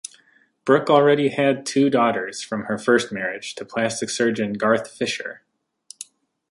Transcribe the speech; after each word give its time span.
Brooke 0.65 0.89
already 0.89 1.27
had 1.29 1.63
two 1.63 1.91
daughters 1.91 2.41
from 2.41 2.63
her 2.63 2.79
first 2.79 3.11
marriage 3.11 3.53
to 3.53 3.63
plastic 3.65 4.09
surgeon 4.09 4.53
Garth 4.53 4.89
Fisher. 4.89 5.43